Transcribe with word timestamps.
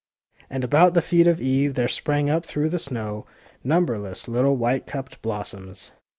And 0.49 0.63
about 0.63 0.95
the 0.95 1.01
feet 1.03 1.27
of 1.27 1.39
Eve 1.39 1.75
there 1.75 1.87
sprang 1.87 2.27
up 2.27 2.43
through 2.43 2.69
the 2.69 2.79
snow 2.79 3.27
numberless 3.63 4.27
little 4.27 4.57
white 4.57 4.87
cupped 4.87 5.21
blossoms. 5.21 5.91